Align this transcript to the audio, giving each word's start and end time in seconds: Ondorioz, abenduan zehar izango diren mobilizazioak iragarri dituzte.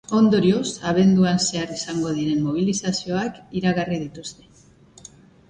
Ondorioz, 0.19 0.69
abenduan 0.91 1.37
zehar 1.43 1.73
izango 1.75 2.15
diren 2.21 2.41
mobilizazioak 2.47 3.39
iragarri 3.61 4.01
dituzte. 4.07 5.15